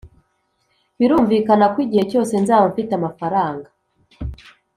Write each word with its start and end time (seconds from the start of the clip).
"birumvikana 0.99 1.65
ko 1.73 1.77
igihe 1.85 2.03
cyose 2.11 2.33
nzaba 2.43 2.65
mfite 2.71 2.91
amafaranga, 2.95 3.67